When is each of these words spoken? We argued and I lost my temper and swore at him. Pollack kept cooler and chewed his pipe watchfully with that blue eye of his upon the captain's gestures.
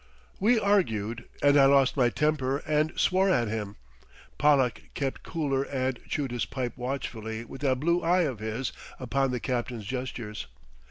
We 0.39 0.59
argued 0.59 1.25
and 1.43 1.55
I 1.55 1.65
lost 1.65 1.95
my 1.95 2.09
temper 2.09 2.63
and 2.65 2.91
swore 2.99 3.29
at 3.29 3.47
him. 3.49 3.75
Pollack 4.39 4.85
kept 4.95 5.21
cooler 5.21 5.61
and 5.61 5.99
chewed 6.09 6.31
his 6.31 6.45
pipe 6.45 6.75
watchfully 6.75 7.45
with 7.45 7.61
that 7.61 7.79
blue 7.79 8.01
eye 8.01 8.21
of 8.23 8.39
his 8.39 8.73
upon 8.99 9.29
the 9.29 9.39
captain's 9.39 9.85
gestures. 9.85 10.47